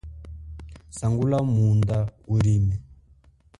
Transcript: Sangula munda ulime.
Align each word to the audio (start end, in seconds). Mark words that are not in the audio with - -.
Sangula 0.97 1.39
munda 1.53 1.97
ulime. 2.33 2.75